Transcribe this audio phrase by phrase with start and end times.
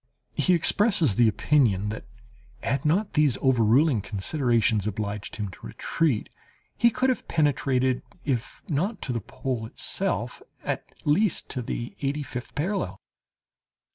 [0.35, 2.05] He expresses the opinion that,
[2.63, 6.27] had not these overruling considerations obliged him to retreat,
[6.75, 12.23] he could have penetrated, if not to the pole itself, at least to the eighty
[12.23, 12.99] fifth parallel.